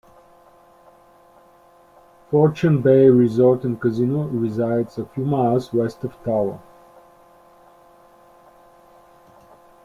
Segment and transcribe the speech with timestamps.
[2.31, 6.59] Fortune Bay Resort and Casino resides a few miles west of Tower.